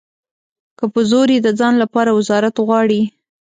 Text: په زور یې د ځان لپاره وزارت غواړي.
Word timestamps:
په 0.93 0.99
زور 1.09 1.27
یې 1.33 1.39
د 1.43 1.47
ځان 1.59 1.73
لپاره 1.83 2.15
وزارت 2.19 2.55
غواړي. 2.65 3.01